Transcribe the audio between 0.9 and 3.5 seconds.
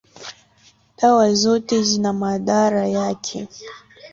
dawa zote zina madhara yake.